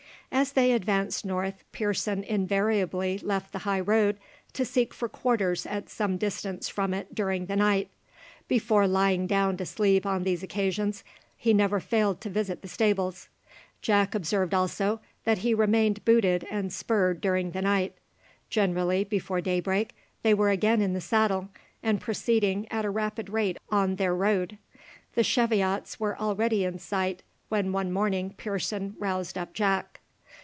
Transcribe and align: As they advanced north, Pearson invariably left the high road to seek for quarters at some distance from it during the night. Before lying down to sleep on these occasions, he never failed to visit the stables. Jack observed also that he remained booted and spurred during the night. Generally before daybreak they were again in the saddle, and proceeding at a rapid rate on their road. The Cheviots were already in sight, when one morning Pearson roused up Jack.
As 0.33 0.53
they 0.53 0.71
advanced 0.71 1.25
north, 1.25 1.65
Pearson 1.73 2.23
invariably 2.23 3.17
left 3.21 3.51
the 3.51 3.59
high 3.59 3.81
road 3.81 4.17
to 4.53 4.63
seek 4.63 4.93
for 4.93 5.09
quarters 5.09 5.65
at 5.65 5.89
some 5.89 6.15
distance 6.15 6.69
from 6.69 6.93
it 6.93 7.13
during 7.13 7.45
the 7.47 7.57
night. 7.57 7.89
Before 8.47 8.87
lying 8.87 9.27
down 9.27 9.57
to 9.57 9.65
sleep 9.65 10.05
on 10.05 10.23
these 10.23 10.41
occasions, 10.41 11.03
he 11.35 11.53
never 11.53 11.81
failed 11.81 12.21
to 12.21 12.29
visit 12.29 12.61
the 12.61 12.69
stables. 12.69 13.27
Jack 13.81 14.15
observed 14.15 14.53
also 14.53 15.01
that 15.25 15.39
he 15.39 15.53
remained 15.53 16.03
booted 16.05 16.47
and 16.49 16.71
spurred 16.71 17.19
during 17.19 17.51
the 17.51 17.61
night. 17.61 17.93
Generally 18.49 19.03
before 19.03 19.41
daybreak 19.41 19.93
they 20.23 20.33
were 20.33 20.49
again 20.49 20.81
in 20.81 20.93
the 20.93 21.01
saddle, 21.01 21.49
and 21.83 21.99
proceeding 21.99 22.65
at 22.71 22.85
a 22.85 22.89
rapid 22.89 23.29
rate 23.29 23.57
on 23.69 23.97
their 23.97 24.15
road. 24.15 24.57
The 25.13 25.25
Cheviots 25.25 25.99
were 25.99 26.17
already 26.17 26.63
in 26.63 26.79
sight, 26.79 27.21
when 27.49 27.73
one 27.73 27.91
morning 27.91 28.33
Pearson 28.37 28.95
roused 28.97 29.37
up 29.37 29.51
Jack. 29.53 29.97